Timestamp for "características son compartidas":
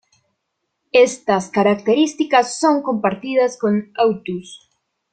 1.51-3.55